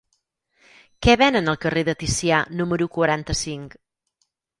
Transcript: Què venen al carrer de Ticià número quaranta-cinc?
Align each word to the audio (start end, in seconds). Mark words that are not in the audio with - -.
Què 1.05 1.13
venen 1.21 1.51
al 1.53 1.59
carrer 1.65 1.83
de 1.89 1.95
Ticià 2.03 2.39
número 2.61 2.87
quaranta-cinc? 2.97 3.77